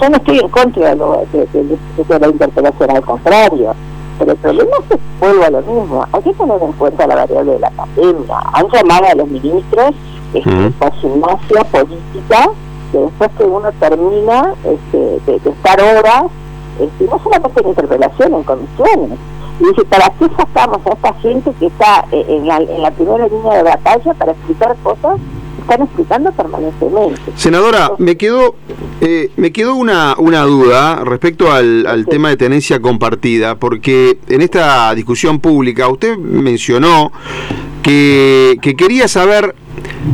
yo 0.00 0.10
no 0.10 0.16
estoy 0.16 0.38
en 0.38 0.48
contra 0.48 0.94
de, 0.94 2.18
la 2.20 2.28
interpelación, 2.28 2.90
al 2.90 3.02
contrario. 3.02 3.74
Pero 4.18 4.32
el 4.32 4.38
problema 4.38 4.70
es 4.80 4.86
que 4.88 4.98
vuelvo 5.20 5.44
a 5.44 5.50
lo 5.50 5.60
mismo. 5.60 6.04
Hay 6.12 6.22
que 6.22 6.32
tener 6.32 6.62
en 6.62 6.72
cuenta 6.72 7.06
la 7.06 7.16
variable 7.16 7.52
de 7.52 7.58
la 7.58 7.70
pandemia. 7.70 8.38
Han 8.52 8.68
llamado 8.68 9.06
a 9.06 9.14
los 9.14 9.28
ministros 9.28 9.94
este, 10.32 10.70
por 10.78 10.92
gimnasia 10.94 11.64
política, 11.64 12.50
que 12.92 12.98
después 12.98 13.30
que 13.36 13.44
uno 13.44 13.70
termina 13.78 14.54
este, 14.64 15.20
de, 15.26 15.36
estar 15.36 15.80
horas, 15.80 16.24
este, 16.80 17.04
no 17.04 17.18
solamente 17.22 17.60
en 17.60 17.68
interpelación, 17.68 18.34
en 18.34 18.42
comisiones. 18.42 19.18
Y 19.60 19.64
dice, 19.64 19.84
¿para 19.84 20.10
qué 20.18 20.28
sacamos 20.36 20.78
a 20.86 20.90
esta 20.90 21.14
gente 21.14 21.52
que 21.58 21.66
está 21.66 22.04
eh, 22.12 22.24
en 22.28 22.46
la, 22.46 22.56
en 22.58 22.82
la 22.82 22.90
primera 22.90 23.26
línea 23.26 23.54
de 23.54 23.62
batalla 23.62 24.14
para 24.14 24.32
explicar 24.32 24.76
cosas 24.82 25.18
están 25.66 25.82
explicando 25.82 26.32
permanentemente. 26.32 27.20
Senadora, 27.34 27.92
me 27.98 28.16
quedó 28.16 28.54
eh, 29.00 29.30
me 29.36 29.52
quedó 29.52 29.74
una, 29.74 30.14
una 30.16 30.42
duda 30.42 31.04
respecto 31.04 31.52
al, 31.52 31.86
al 31.86 32.06
tema 32.06 32.28
de 32.28 32.36
tenencia 32.36 32.80
compartida, 32.80 33.56
porque 33.56 34.18
en 34.28 34.40
esta 34.40 34.94
discusión 34.94 35.40
pública 35.40 35.88
usted 35.88 36.16
mencionó 36.16 37.12
que, 37.82 38.58
que 38.62 38.74
quería 38.74 39.08
saber 39.08 39.54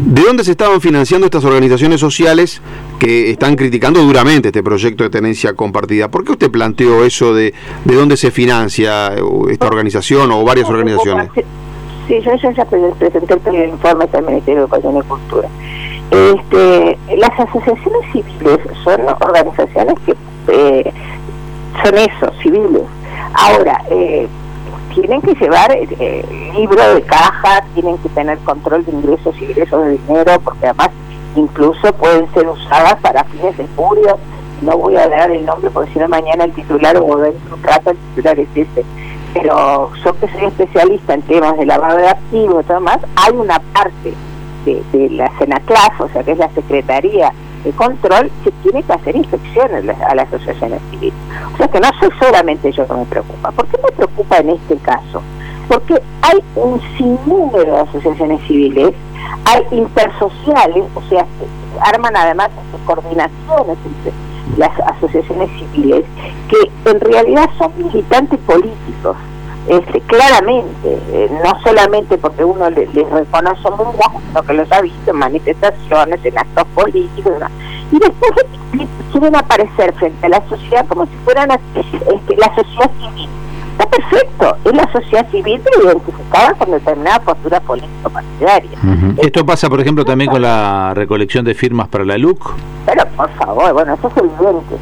de 0.07 0.23
dónde 0.23 0.43
se 0.43 0.53
estaban 0.53 0.81
financiando 0.81 1.27
estas 1.27 1.45
organizaciones 1.45 2.01
sociales 2.01 2.61
que 2.99 3.31
están 3.31 3.55
criticando 3.55 4.01
duramente 4.03 4.49
este 4.49 4.63
proyecto 4.63 5.05
de 5.05 5.11
tenencia 5.11 5.55
compartida. 5.55 6.11
¿Por 6.11 6.25
qué 6.25 6.33
usted 6.33 6.51
planteó 6.51 7.05
eso 7.05 7.35
de, 7.35 7.53
de 7.85 7.95
dónde 7.95 8.17
se 8.17 8.31
financia 8.31 9.13
esta 9.51 9.67
organización 9.67 10.33
o 10.33 10.45
varias 10.45 10.69
organizaciones? 10.69 11.29
Sí, 12.09 12.21
yo, 12.21 12.35
ya 12.35 12.65
presenté 12.65 13.41
el 13.47 13.71
informe 13.71 14.07
del 14.07 14.25
Ministerio 14.25 14.61
de 14.61 14.67
Educación 14.67 14.97
y 14.97 15.03
Cultura. 15.03 15.49
Este, 16.11 16.99
las 17.17 17.41
asociaciones 17.41 18.13
civiles 18.13 18.59
son 18.85 19.01
organizaciones 19.21 19.95
que 20.05 20.15
eh, 20.49 20.93
son 21.83 21.99
eso, 21.99 22.33
civiles. 22.43 22.83
Ahora, 23.35 23.83
eh, 23.91 24.29
tienen 24.95 25.23
que 25.23 25.35
llevar 25.35 25.73
eh, 25.73 26.53
libro 26.55 26.95
de 26.95 27.03
caja, 27.03 27.65
tienen 27.75 27.97
que 27.99 28.09
tener 28.11 28.39
control 28.39 28.85
de 28.85 28.93
ingresos 28.93 29.35
y 29.41 29.45
egresos 29.45 29.85
de 29.87 29.99
dinero, 29.99 30.41
porque 30.45 30.67
además 30.67 30.91
incluso 31.35 31.93
pueden 31.95 32.31
ser 32.35 32.47
usadas 32.47 32.97
para 33.01 33.25
fines 33.25 33.57
de 33.57 33.65
espurio. 33.65 34.19
No 34.61 34.77
voy 34.77 34.97
a 34.97 35.09
dar 35.09 35.31
el 35.31 35.45
nombre 35.45 35.71
porque 35.71 35.93
si 35.93 35.99
no 35.99 36.09
mañana 36.09 36.45
el 36.45 36.53
titular 36.53 36.97
o 36.97 37.17
dentro 37.17 37.55
un 37.57 37.63
rato 37.63 37.91
el 37.91 37.97
titular 37.97 38.39
es 38.39 38.49
ese. 38.55 38.85
Pero 39.35 39.91
yo 40.05 40.13
que 40.21 40.29
soy 40.29 40.45
especialista 40.45 41.15
en 41.15 41.23
temas 41.23 41.57
de 41.57 41.67
lavado 41.67 41.99
de 41.99 42.09
activos 42.09 42.65
y 42.65 42.69
todo 42.69 42.81
más, 42.81 42.99
hay 43.17 43.33
una 43.35 43.59
parte 43.73 44.15
de, 44.65 44.83
de 44.93 45.11
la 45.11 45.31
SENACLAF, 45.39 46.01
o 46.01 46.09
sea 46.09 46.23
que 46.23 46.33
es 46.33 46.39
la 46.39 46.51
Secretaría 46.51 47.33
de 47.65 47.73
control 47.73 48.31
que 48.45 48.51
tiene 48.63 48.83
que 48.83 48.93
hacer 48.93 49.17
inspecciones 49.17 49.85
a 50.01 50.15
las 50.15 50.33
asociaciones 50.33 50.81
civiles. 50.91 51.15
O 51.55 51.57
sea 51.57 51.69
que 51.69 51.81
no 51.81 51.89
soy 52.01 52.11
solamente 52.19 52.73
yo 52.73 52.87
que 52.87 52.95
me 52.95 53.05
preocupa. 53.05 53.51
¿Por 53.53 53.67
qué 53.69 53.79
me 53.83 53.93
preocupa 53.93 54.39
en 54.39 54.51
este 54.51 54.77
caso? 54.79 55.23
Porque 55.69 55.95
hay 56.23 56.43
un 56.57 56.81
sinnúmero 56.97 57.73
de 57.73 57.81
asociaciones 57.81 58.41
civiles, 58.47 58.93
hay 59.45 59.63
intersociales, 59.71 60.85
o 60.95 61.03
sea, 61.09 61.27
arman 61.81 62.17
además 62.17 62.51
coordinaciones 62.85 63.79
entre 63.87 64.13
las 64.57 64.71
asociaciones 64.81 65.51
civiles, 65.59 66.05
que 66.49 66.91
en 66.91 67.01
realidad 67.01 67.49
son 67.59 67.73
militantes 67.79 68.39
políticos. 68.41 69.17
Este, 69.69 70.01
claramente, 70.01 70.99
eh, 71.13 71.31
no 71.45 71.61
solamente 71.63 72.19
porque 72.19 72.45
uno 72.45 72.69
les, 72.69 72.93
reconoce 72.93 73.69
un 73.69 73.93
sino 74.27 74.43
que 74.43 74.55
los 74.55 74.73
ha 74.73 74.81
visto 74.81 75.11
en 75.13 75.17
manifestaciones, 75.17 76.25
en 76.25 76.37
actos 76.39 76.67
políticos, 76.75 77.35
y 77.93 77.99
después 77.99 78.33
quieren 79.13 79.37
aparecer 79.37 79.95
frente 79.95 80.27
a 80.27 80.31
la 80.31 80.49
sociedad 80.49 80.85
como 80.89 81.07
si 81.07 81.13
fueran 81.25 81.51
este, 81.53 82.37
la 82.37 82.53
sociedad 82.57 82.91
civil. 82.99 83.29
Está 83.73 83.87
perfecto, 83.87 84.57
es 84.65 84.75
la 84.75 84.93
sociedad 84.93 85.31
civil 85.31 85.61
pero 85.65 85.91
identificada 85.91 86.55
con 86.55 86.71
determinada 86.71 87.21
postura 87.21 87.61
político-partidaria. 87.61 88.79
Esto 89.19 89.47
pasa, 89.47 89.69
por 89.69 89.81
ejemplo, 89.81 90.05
también 90.05 90.31
con 90.31 90.43
la 90.43 90.93
recolección 90.95 91.45
de 91.45 91.55
firmas 91.55 91.89
para 91.89 92.05
la 92.05 92.19
LUC. 92.19 92.55
Pero, 92.87 93.07
por 93.17 93.31
favor, 93.31 93.73
bueno, 93.73 93.95
eso 93.95 94.09
es 94.09 94.17
evidente. 94.17 94.77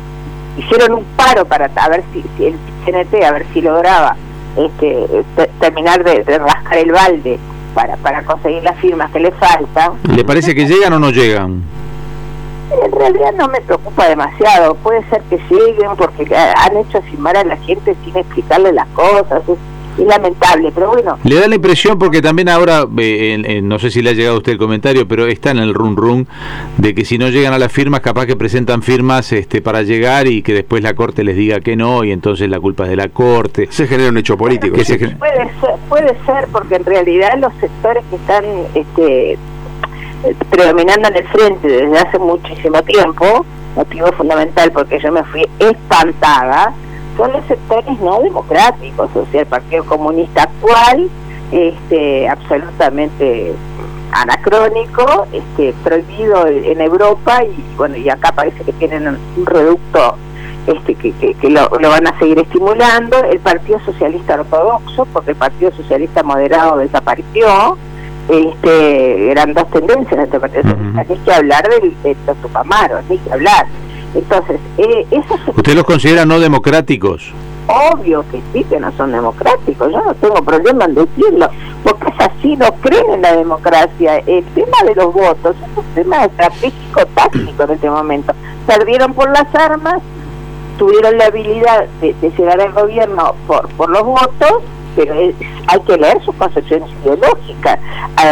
Hicieron 0.58 0.98
un 0.98 1.04
paro 1.16 1.44
para 1.44 1.70
a 1.74 1.88
ver 1.88 2.02
si, 2.12 2.24
si 2.36 2.46
el 2.46 2.54
CNT, 2.84 3.24
a 3.24 3.32
ver 3.32 3.46
si 3.52 3.60
lograba 3.62 4.16
este, 4.56 5.06
terminar 5.60 6.02
de, 6.04 6.22
rascar 6.38 6.78
el 6.78 6.92
balde 6.92 7.38
para, 7.74 7.96
para 7.98 8.22
conseguir 8.24 8.62
las 8.62 8.76
firmas 8.78 9.10
que 9.12 9.20
le 9.20 9.30
faltan. 9.32 9.92
¿Le 10.14 10.24
parece 10.24 10.54
que 10.54 10.66
llegan 10.66 10.92
o 10.92 10.98
no 10.98 11.10
llegan? 11.10 11.62
En 12.84 12.92
realidad 12.92 13.32
no 13.36 13.48
me 13.48 13.60
preocupa 13.60 14.08
demasiado. 14.08 14.74
Puede 14.76 15.02
ser 15.10 15.22
que 15.22 15.38
lleguen 15.50 15.96
porque 15.96 16.34
han 16.34 16.76
hecho 16.76 17.02
firmar 17.02 17.36
a 17.36 17.44
la 17.44 17.56
gente 17.58 17.96
sin 18.04 18.16
explicarle 18.16 18.72
las 18.72 18.86
cosas 18.88 19.42
es 19.48 19.58
lamentable, 20.06 20.70
pero 20.74 20.88
bueno. 20.88 21.18
Le 21.24 21.36
da 21.36 21.48
la 21.48 21.54
impresión, 21.54 21.98
porque 21.98 22.22
también 22.22 22.48
ahora, 22.48 22.84
eh, 22.98 23.60
no 23.62 23.78
sé 23.78 23.90
si 23.90 24.02
le 24.02 24.10
ha 24.10 24.12
llegado 24.12 24.36
a 24.36 24.38
usted 24.38 24.52
el 24.52 24.58
comentario, 24.58 25.06
pero 25.06 25.26
está 25.26 25.50
en 25.50 25.58
el 25.58 25.74
run 25.74 25.96
run 25.96 26.28
de 26.78 26.94
que 26.94 27.04
si 27.04 27.18
no 27.18 27.28
llegan 27.28 27.52
a 27.52 27.58
las 27.58 27.72
firmas, 27.72 28.00
capaz 28.00 28.26
que 28.26 28.36
presentan 28.36 28.82
firmas 28.82 29.32
este, 29.32 29.60
para 29.62 29.82
llegar 29.82 30.26
y 30.26 30.42
que 30.42 30.54
después 30.54 30.82
la 30.82 30.94
Corte 30.94 31.24
les 31.24 31.36
diga 31.36 31.60
que 31.60 31.76
no 31.76 32.04
y 32.04 32.12
entonces 32.12 32.48
la 32.48 32.60
culpa 32.60 32.84
es 32.84 32.90
de 32.90 32.96
la 32.96 33.08
Corte. 33.08 33.68
Se 33.70 33.86
genera 33.86 34.10
un 34.10 34.18
hecho 34.18 34.36
político. 34.36 34.76
Puede, 34.76 34.84
ser, 34.84 35.16
puede 35.88 36.16
ser, 36.26 36.48
porque 36.52 36.76
en 36.76 36.84
realidad 36.84 37.38
los 37.38 37.52
sectores 37.60 38.04
que 38.10 38.16
están 38.16 38.44
este, 38.74 39.38
predominando 40.50 41.08
en 41.08 41.16
el 41.16 41.28
frente 41.28 41.68
desde 41.68 41.98
hace 41.98 42.18
muchísimo 42.18 42.82
tiempo, 42.82 43.44
motivo 43.76 44.08
fundamental 44.12 44.70
porque 44.72 44.98
yo 44.98 45.12
me 45.12 45.24
fui 45.24 45.48
espantada, 45.58 46.72
son 47.16 47.32
los 47.32 47.44
sectores 47.46 47.98
no 48.00 48.20
democráticos, 48.20 49.10
o 49.14 49.26
sea, 49.30 49.40
el 49.40 49.46
Partido 49.46 49.84
Comunista 49.84 50.44
actual, 50.44 51.08
este, 51.52 52.28
absolutamente 52.28 53.54
anacrónico, 54.12 55.26
este, 55.32 55.74
prohibido 55.84 56.46
en 56.46 56.80
Europa 56.80 57.44
y 57.44 57.76
bueno, 57.76 57.96
y 57.96 58.08
acá 58.08 58.32
parece 58.32 58.64
que 58.64 58.72
tienen 58.72 59.06
un 59.06 59.46
reducto 59.46 60.16
este, 60.66 60.94
que, 60.94 61.12
que, 61.12 61.50
lo, 61.50 61.68
van 61.70 62.06
a 62.06 62.18
seguir 62.18 62.38
estimulando, 62.38 63.16
el 63.24 63.40
Partido 63.40 63.80
Socialista 63.84 64.34
Ortodoxo, 64.34 65.06
porque 65.06 65.30
el 65.30 65.36
Partido 65.36 65.72
Socialista 65.72 66.22
Moderado 66.22 66.78
desapareció, 66.78 67.78
este, 68.30 69.30
eran 69.30 69.54
dos 69.54 69.68
tendencias 69.70 70.16
de 70.16 70.24
este 70.24 70.40
Partido 70.40 70.74
hay 70.96 71.18
que 71.18 71.32
hablar 71.32 71.68
del, 71.68 71.94
de 72.02 72.16
los 72.26 72.36
Tupamaros, 72.38 73.04
hay 73.08 73.18
que 73.18 73.32
hablar 73.32 73.66
entonces, 74.14 74.60
eh, 74.78 75.06
¿Usted 75.56 75.74
los 75.74 75.84
considera 75.84 76.24
no 76.24 76.40
democráticos? 76.40 77.32
Obvio 77.68 78.24
que 78.30 78.42
sí, 78.52 78.64
que 78.64 78.80
no 78.80 78.90
son 78.92 79.12
democráticos. 79.12 79.92
Yo 79.92 80.02
no 80.04 80.14
tengo 80.14 80.42
problema 80.42 80.86
en 80.86 80.94
decirlo, 80.96 81.48
porque 81.84 82.08
es 82.08 82.20
así, 82.20 82.56
no 82.56 82.72
creen 82.80 83.12
en 83.12 83.22
la 83.22 83.36
democracia. 83.36 84.18
El 84.26 84.44
tema 84.46 84.78
de 84.84 84.94
los 84.96 85.12
votos 85.12 85.54
es 85.54 85.78
un 85.78 85.84
tema 85.94 86.24
estratégico, 86.24 87.06
táctico 87.14 87.62
en 87.62 87.70
este 87.70 87.88
momento. 87.88 88.32
Perdieron 88.66 89.14
por 89.14 89.30
las 89.30 89.54
armas, 89.54 90.02
tuvieron 90.76 91.16
la 91.16 91.26
habilidad 91.26 91.86
de, 92.00 92.14
de 92.14 92.30
llegar 92.30 92.60
al 92.60 92.72
gobierno 92.72 93.34
por, 93.46 93.68
por 93.70 93.90
los 93.90 94.02
votos 94.02 94.62
pero 94.96 95.14
hay 95.14 95.80
que 95.80 95.96
leer 95.96 96.22
sus 96.24 96.34
concepciones 96.36 96.88
ideológicas. 97.02 97.78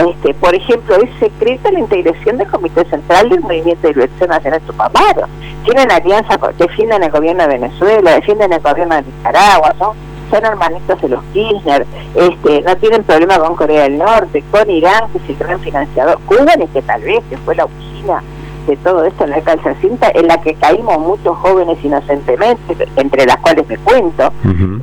Este, 0.07 0.35
por 0.35 0.55
ejemplo, 0.55 0.97
es 0.97 1.11
secreta 1.19 1.71
la 1.71 1.81
integración 1.81 2.38
del 2.38 2.49
Comité 2.49 2.85
Central 2.87 3.29
del 3.29 3.41
Movimiento 3.41 3.87
de 3.87 3.95
Liberación 3.95 4.31
Nacional 4.31 4.61
Tupamaro. 4.62 5.27
Tienen 5.65 5.91
alianza, 5.91 6.38
defienden 6.59 7.03
el 7.05 7.11
gobierno 7.11 7.43
de 7.45 7.49
Venezuela, 7.49 8.12
defienden 8.12 8.53
el 8.53 8.61
gobierno 8.61 8.97
de 8.97 9.03
Nicaragua, 9.03 9.75
son, 9.79 9.97
hermanitos 10.45 11.00
de 11.00 11.09
los 11.09 11.25
Kirchner, 11.33 11.87
este, 12.15 12.61
no 12.62 12.77
tienen 12.77 13.03
problema 13.03 13.38
con 13.38 13.57
Corea 13.57 13.85
del 13.85 13.99
Norte, 13.99 14.45
con 14.50 14.71
Irán, 14.71 15.11
que 15.11 15.19
es 15.19 15.31
el 15.31 15.37
gran 15.37 15.59
financiador, 15.61 16.19
Cuba, 16.27 16.53
que 16.73 16.83
tal 16.83 17.00
vez, 17.00 17.21
que 17.31 17.37
fue 17.38 17.55
la 17.55 17.65
oficina 17.65 18.23
de 18.69 18.77
todo 18.79 19.05
esto 19.05 19.25
en 19.25 19.31
la 19.31 19.41
calza 19.41 19.75
cinta, 19.81 20.11
en 20.15 20.27
la 20.27 20.41
que 20.41 20.55
caímos 20.55 20.99
muchos 20.99 21.37
jóvenes 21.39 21.79
inocentemente, 21.83 22.89
entre 22.97 23.27
las 23.27 23.39
cuales 23.39 23.67
me 23.67 23.79
cuento, 23.79 24.31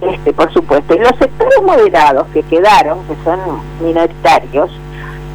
este, 0.01 0.33
por 0.33 0.51
supuesto. 0.51 0.95
Y 0.95 0.99
los 0.99 1.15
sectores 1.19 1.61
moderados 1.63 2.27
que 2.33 2.41
quedaron, 2.43 2.99
que 3.07 3.15
son 3.23 3.39
minoritarios, 3.81 4.71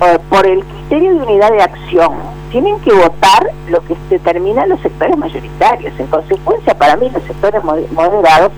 eh, 0.02 0.18
por 0.28 0.46
el 0.46 0.64
criterio 0.64 1.14
de 1.14 1.22
unidad 1.22 1.52
de 1.52 1.62
acción, 1.62 2.12
tienen 2.50 2.80
que 2.80 2.92
votar 2.92 3.50
lo 3.68 3.80
que 3.84 3.96
determinan 4.08 4.68
los 4.68 4.80
sectores 4.80 5.16
mayoritarios. 5.16 5.92
En 5.98 6.06
consecuencia, 6.08 6.74
para 6.74 6.96
mí 6.96 7.08
los 7.10 7.22
sectores 7.22 7.62
moderados 7.62 8.50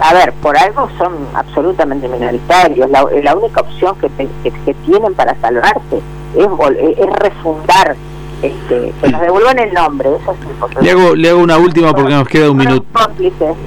a 0.00 0.14
ver, 0.14 0.32
por 0.34 0.56
algo 0.56 0.88
son 0.98 1.12
absolutamente 1.34 2.08
minoritarios. 2.08 2.88
La, 2.90 3.36
única 3.36 3.60
opción 3.60 3.96
que, 4.00 4.08
que, 4.42 4.74
tienen 4.86 5.14
para 5.14 5.34
salvarse 5.40 6.00
es, 6.36 6.46
es 6.98 7.12
refundar 7.16 7.96
este, 8.42 8.92
que 9.00 9.10
nos 9.10 9.20
devuelvan 9.20 9.58
el 9.60 9.72
nombre, 9.72 10.08
eso 10.16 10.34
sí. 10.40 10.84
Le 10.84 10.90
hago, 10.90 11.14
le 11.14 11.30
hago 11.30 11.40
una 11.40 11.58
última 11.58 11.94
porque 11.94 12.12
nos 12.12 12.28
queda 12.28 12.50
un 12.50 12.56
minuto. 12.56 12.84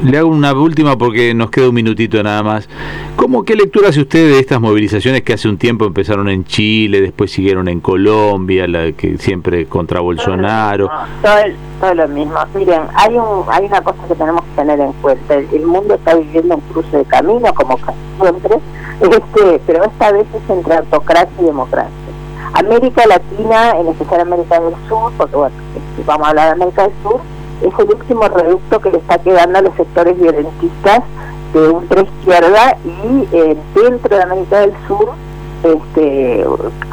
Le 0.03 0.17
hago 0.17 0.27
una 0.27 0.53
última 0.53 0.97
porque 0.97 1.33
nos 1.33 1.49
queda 1.49 1.69
un 1.69 1.75
minutito 1.75 2.21
nada 2.21 2.43
más. 2.43 2.67
¿Cómo, 3.15 3.45
¿Qué 3.45 3.55
lectura 3.55 3.89
hace 3.89 4.01
usted 4.01 4.33
de 4.33 4.39
estas 4.39 4.59
movilizaciones 4.59 5.21
que 5.21 5.33
hace 5.33 5.47
un 5.47 5.57
tiempo 5.57 5.85
empezaron 5.85 6.27
en 6.27 6.43
Chile, 6.43 6.99
después 6.99 7.31
siguieron 7.31 7.69
en 7.69 7.79
Colombia, 7.79 8.67
la 8.67 8.91
que 8.91 9.17
siempre 9.17 9.65
contra 9.65 10.01
Bolsonaro? 10.01 10.89
Todo, 11.21 11.93
lo 11.93 12.07
mismo. 12.09 12.35
Miren, 12.53 12.81
hay, 12.95 13.15
un, 13.15 13.45
hay 13.47 13.65
una 13.65 13.81
cosa 13.81 13.99
que 14.07 14.15
tenemos 14.15 14.43
que 14.43 14.61
tener 14.61 14.79
en 14.79 14.91
cuenta. 14.93 15.35
El, 15.35 15.65
mundo 15.65 15.95
está 15.95 16.15
viviendo 16.15 16.55
un 16.55 16.61
cruce 16.61 16.97
de 16.97 17.05
camino, 17.05 17.53
como 17.53 17.77
casi 17.77 17.97
siempre, 18.19 18.57
este, 19.01 19.61
pero 19.65 19.85
esta 19.85 20.11
vez 20.11 20.25
es 20.33 20.49
entre 20.49 20.75
autocracia 20.75 21.33
y 21.39 21.45
democracia. 21.45 22.04
América 22.55 23.05
Latina, 23.05 23.71
en 23.79 23.87
especial 23.87 24.21
América 24.21 24.59
del 24.59 24.73
Sur, 24.87 25.11
porque 25.17 25.35
bueno, 25.35 25.55
vamos 26.05 26.27
a 26.27 26.29
hablar 26.29 26.45
de 26.47 26.51
América 26.53 26.83
del 26.83 26.93
Sur, 27.03 27.19
es 27.61 27.79
el 27.79 27.95
último 27.95 28.27
reducto 28.27 28.79
que 28.79 28.91
le 28.91 28.97
está 28.97 29.17
quedando 29.17 29.59
a 29.59 29.61
los 29.61 29.75
sectores 29.75 30.17
violentistas 30.17 31.01
de 31.53 31.69
ultraizquierda 31.69 32.77
y 32.85 33.27
eh, 33.31 33.57
dentro 33.73 34.15
de 34.15 34.23
América 34.23 34.59
del 34.61 34.73
Sur 34.87 35.09
este, 35.63 36.45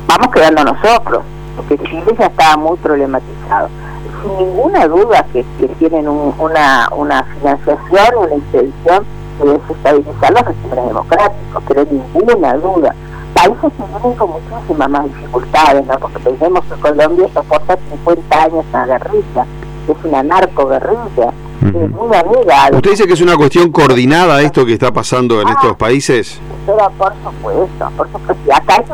vamos 0.06 0.34
quedando 0.34 0.64
nosotros. 0.64 1.22
porque 1.56 1.78
Chile 1.84 2.14
ya 2.18 2.26
estaba 2.26 2.56
muy 2.56 2.76
problematizado. 2.78 3.68
Sin 4.22 4.38
ninguna 4.38 4.86
duda 4.86 5.24
que, 5.32 5.44
tienen 5.78 6.08
una, 6.08 6.88
una 6.96 7.24
financiación, 7.24 8.16
una 8.16 8.34
intención 8.34 9.04
de 9.42 9.52
desestabilizar 9.52 10.32
los 10.32 10.42
regímenes 10.42 10.86
democráticos, 10.86 11.62
pero 11.68 11.84
ninguna 11.90 12.54
duda. 12.54 12.94
Países 13.42 13.72
que 13.76 13.82
vienen 13.82 14.16
con 14.16 14.30
muchísimas 14.30 14.88
más 14.88 15.04
dificultades, 15.04 15.84
¿no? 15.84 15.98
porque 15.98 16.18
pensemos 16.20 16.60
que 16.64 16.80
Colombia 16.80 17.28
soporta 17.34 17.76
50 17.90 18.40
años 18.40 18.64
una 18.72 18.86
guerrilla, 18.86 19.46
es 19.88 20.04
una 20.04 20.22
narco-guerrilla, 20.22 21.32
es 21.60 21.90
muy 21.90 22.16
amiga. 22.16 22.70
¿Usted 22.72 22.90
dice 22.90 23.06
que 23.08 23.14
es 23.14 23.20
una 23.20 23.36
cuestión 23.36 23.72
coordinada 23.72 24.40
esto 24.42 24.64
que 24.64 24.74
está 24.74 24.92
pasando 24.92 25.42
en 25.42 25.48
estos 25.48 25.74
países? 25.74 26.40
Pero 26.66 26.88
por 26.96 27.12
supuesto, 27.24 27.90
por 27.96 28.12
supuesto, 28.12 28.44
y 28.46 28.50
acá, 28.52 28.84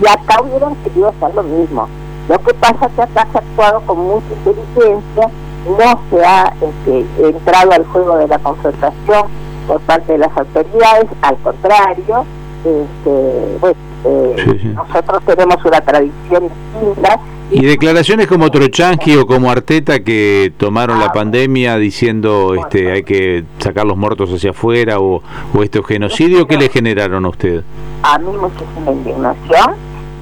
y 0.00 0.06
acá 0.06 0.40
hubieran 0.40 0.76
querido 0.84 1.08
hacer 1.08 1.34
lo 1.34 1.42
mismo. 1.42 1.88
Lo 2.28 2.38
que 2.38 2.54
pasa 2.54 2.86
es 2.86 2.92
que 2.92 3.02
acá 3.02 3.26
se 3.32 3.38
ha 3.38 3.40
actuado 3.40 3.80
con 3.86 3.98
mucha 3.98 4.26
inteligencia, 4.36 5.30
no 5.66 6.00
se 6.10 6.24
ha 6.24 6.54
este, 6.60 7.28
entrado 7.28 7.72
al 7.72 7.84
juego 7.86 8.18
de 8.18 8.28
la 8.28 8.38
confrontación 8.38 9.26
por 9.66 9.80
parte 9.80 10.12
de 10.12 10.18
las 10.18 10.36
autoridades, 10.36 11.06
al 11.22 11.36
contrario, 11.38 12.24
este, 12.64 13.58
bueno, 13.60 13.85
eh, 14.06 14.74
nosotros 14.74 15.22
tenemos 15.24 15.64
una 15.64 15.80
tradición 15.80 16.44
distinta. 16.48 17.20
Y 17.50 17.64
declaraciones 17.64 18.26
como 18.26 18.50
Trochansky 18.50 19.16
o 19.16 19.26
como 19.26 19.50
Arteta 19.50 20.00
que 20.00 20.52
tomaron 20.56 20.98
la 20.98 21.06
ah. 21.06 21.12
pandemia 21.12 21.76
diciendo 21.76 22.54
este 22.54 22.90
hay 22.90 23.04
que 23.04 23.44
sacar 23.58 23.86
los 23.86 23.96
muertos 23.96 24.32
hacia 24.32 24.50
afuera 24.50 24.98
o, 24.98 25.22
o 25.54 25.62
este 25.62 25.82
genocidio, 25.82 26.46
¿qué 26.46 26.56
le 26.56 26.68
generaron 26.68 27.24
a 27.24 27.28
usted? 27.28 27.62
A 28.02 28.18
mí 28.18 28.26
muchísima 28.26 28.90
indignación, 28.90 29.74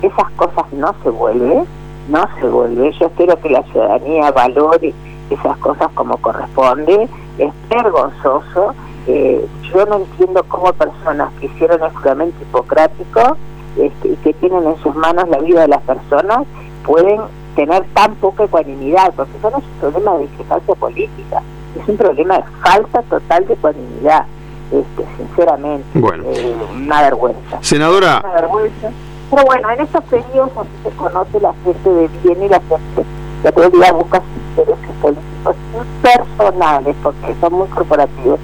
esas 0.03 0.31
cosas 0.33 0.71
no 0.73 0.95
se 1.03 1.09
vuelven, 1.11 1.65
no 2.09 2.29
se 2.41 2.47
vuelve. 2.47 2.93
Yo 3.01 3.07
espero 3.07 3.41
que 3.41 3.49
la 3.49 3.63
ciudadanía 3.65 4.31
valore 4.31 4.93
esas 5.31 5.57
cosas 5.59 5.89
como 5.95 6.19
corresponde, 6.19 7.09
es 7.39 7.53
vergonzoso 7.71 8.75
eh, 9.07 9.47
yo 9.71 9.85
no 9.85 9.97
entiendo 9.97 10.43
cómo 10.45 10.73
personas 10.73 11.31
que 11.39 11.47
hicieron 11.47 11.83
el 11.83 11.91
juramento 11.91 12.37
hipocrático 12.41 13.37
este, 13.77 14.15
que 14.23 14.33
tienen 14.35 14.67
en 14.67 14.77
sus 14.79 14.95
manos 14.95 15.29
la 15.29 15.39
vida 15.39 15.63
de 15.63 15.69
las 15.69 15.83
personas 15.83 16.41
pueden 16.85 17.21
tener 17.57 17.85
tan 17.95 18.15
poca 18.17 18.45
ecuanimidad, 18.45 19.13
porque 19.15 19.37
eso 19.39 19.51
no 19.51 19.59
es 19.59 19.65
un 19.65 19.81
problema 19.81 20.15
de 20.15 20.23
discrepancia 20.23 20.75
política, 20.75 21.43
es 21.81 21.89
un 21.89 21.97
problema 21.97 22.37
de 22.37 22.45
falta 22.63 23.03
total 23.03 23.47
de 23.47 23.55
ecuanimidad, 23.55 24.27
este, 24.73 25.05
sinceramente, 25.17 25.99
bueno. 25.99 26.25
Eh, 26.29 26.55
una 26.75 27.03
vergüenza. 27.03 27.59
Senadora. 27.61 28.21
Una 28.25 28.35
vergüenza. 28.35 28.91
Pero 29.31 29.45
bueno, 29.47 29.71
en 29.71 29.81
estos 29.81 30.05
periodos 30.05 30.51
así 30.57 30.69
se 30.85 30.91
conoce 30.91 31.41
la 31.41 31.55
gente 31.65 31.89
de 31.89 32.09
bien 32.23 32.43
y 32.43 32.49
la 32.49 32.61
gente 32.61 33.05
que 33.43 33.53
todavía 33.53 33.93
busca 33.93 34.21
sus 34.21 34.67
intereses 34.67 34.97
políticos 35.01 35.57
personales, 36.03 36.97
porque 37.03 37.35
son 37.41 37.53
muy 37.53 37.69
corporativos 37.69 38.39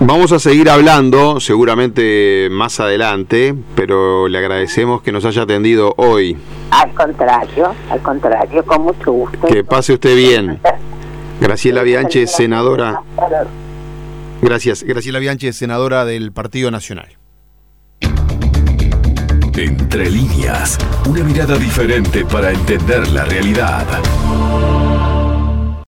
Vamos 0.00 0.32
a 0.32 0.38
seguir 0.38 0.68
hablando 0.68 1.40
seguramente 1.40 2.48
más 2.50 2.80
adelante, 2.80 3.54
pero 3.74 4.28
le 4.28 4.38
agradecemos 4.38 5.02
que 5.02 5.12
nos 5.12 5.24
haya 5.24 5.42
atendido 5.42 5.94
hoy. 5.96 6.36
Al 6.70 6.92
contrario, 6.94 7.72
al 7.88 8.02
contrario, 8.02 8.64
con 8.64 8.82
mucho 8.82 9.12
gusto. 9.12 9.46
Que 9.46 9.64
pase 9.64 9.94
usted 9.94 10.16
bien. 10.16 10.60
Graciela 11.40 11.82
Bianche, 11.82 12.26
senadora. 12.26 13.00
Gracias. 14.42 14.82
Graciela 14.82 15.18
Bianche, 15.20 15.52
senadora 15.52 16.04
del 16.04 16.32
Partido 16.32 16.70
Nacional. 16.70 17.16
Entre 19.56 20.10
líneas, 20.10 20.78
una 21.08 21.22
mirada 21.22 21.56
diferente 21.56 22.24
para 22.24 22.50
entender 22.50 23.06
la 23.08 23.24
realidad. 23.24 23.86